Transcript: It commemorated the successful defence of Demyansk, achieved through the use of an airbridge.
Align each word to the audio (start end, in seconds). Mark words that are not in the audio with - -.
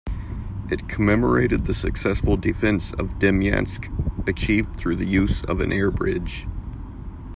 It 0.71 0.89
commemorated 0.89 1.65
the 1.65 1.75
successful 1.75 2.35
defence 2.35 2.91
of 2.93 3.19
Demyansk, 3.19 4.27
achieved 4.27 4.79
through 4.79 4.95
the 4.95 5.05
use 5.05 5.43
of 5.43 5.61
an 5.61 5.69
airbridge. 5.69 6.47